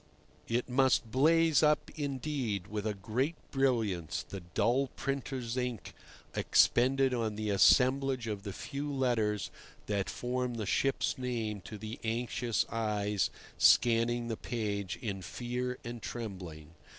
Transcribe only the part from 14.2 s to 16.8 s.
the page in fear and trembling.